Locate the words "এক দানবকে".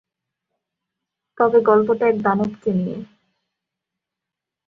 2.07-2.69